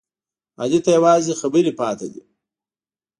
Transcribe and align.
علي 0.61 0.79
ته 0.85 0.89
یوازې 0.97 1.33
خبرې 1.41 1.71
پاتې 1.79 2.07
دي. 2.13 2.21